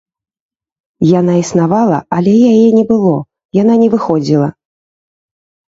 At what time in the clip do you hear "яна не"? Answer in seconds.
3.61-3.89